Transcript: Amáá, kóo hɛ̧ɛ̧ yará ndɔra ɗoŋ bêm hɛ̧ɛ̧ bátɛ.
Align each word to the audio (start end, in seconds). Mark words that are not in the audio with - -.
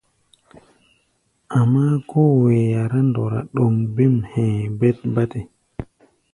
Amáá, 1.59 1.93
kóo 2.09 2.29
hɛ̧ɛ̧ 2.41 2.63
yará 2.73 2.99
ndɔra 3.07 3.39
ɗoŋ 3.55 3.73
bêm 3.95 4.15
hɛ̧ɛ̧ 4.31 4.97
bátɛ. 5.15 5.39